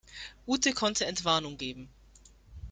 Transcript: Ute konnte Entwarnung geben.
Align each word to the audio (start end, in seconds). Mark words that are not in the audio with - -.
Ute 0.47 0.73
konnte 0.73 1.05
Entwarnung 1.05 1.57
geben. 1.59 1.87